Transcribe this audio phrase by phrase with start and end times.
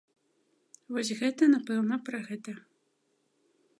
[0.95, 2.51] Вось гэта, напэўна, пра гэта.